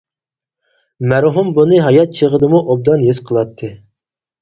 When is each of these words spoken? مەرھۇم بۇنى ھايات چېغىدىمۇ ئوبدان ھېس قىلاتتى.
مەرھۇم 1.11 1.53
بۇنى 1.59 1.83
ھايات 1.89 2.19
چېغىدىمۇ 2.23 2.65
ئوبدان 2.75 3.09
ھېس 3.11 3.25
قىلاتتى. 3.31 3.75